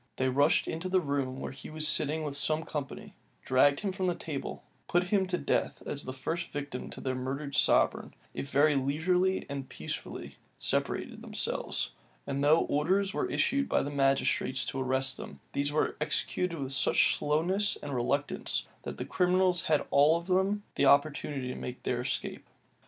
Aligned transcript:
They 0.15 0.29
rushed 0.29 0.67
into 0.67 0.89
the 0.89 0.99
room 0.99 1.39
where 1.39 1.51
he 1.51 1.69
was 1.69 1.87
sitting 1.87 2.23
with 2.23 2.35
some 2.35 2.63
company; 2.63 3.13
dragged 3.45 3.81
him 3.81 3.91
from 3.91 4.07
the 4.07 4.15
table; 4.15 4.63
put 4.87 5.09
him 5.09 5.27
to 5.27 5.37
death 5.37 5.83
as 5.85 6.05
the 6.05 6.11
first 6.11 6.47
victim 6.49 6.89
to 6.89 7.01
their 7.01 7.13
murdered 7.13 7.55
sovereign 7.55 8.15
f 8.33 8.47
very 8.47 8.75
leisurely 8.75 9.45
and 9.47 9.69
peaceably 9.69 10.37
separated 10.57 11.21
themselves; 11.21 11.91
and 12.25 12.43
though 12.43 12.61
orders 12.61 13.13
were 13.13 13.29
issued 13.29 13.69
by 13.69 13.83
the 13.83 13.91
magistrates 13.91 14.65
to 14.65 14.81
arrest 14.81 15.17
them, 15.17 15.39
these 15.53 15.71
were 15.71 15.95
executed 16.01 16.57
with 16.57 16.73
such 16.73 17.15
slowness 17.15 17.75
and 17.83 17.93
reluctance, 17.93 18.65
that 18.81 18.97
the 18.97 19.05
criminals 19.05 19.65
had 19.65 19.85
all 19.91 20.17
of 20.17 20.25
them 20.25 20.63
the 20.73 20.85
opportunity 20.87 21.51
of 21.51 21.59
making 21.59 21.81
their 21.83 22.01
escape. 22.01 22.47